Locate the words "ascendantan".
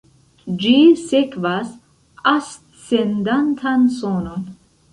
2.33-3.87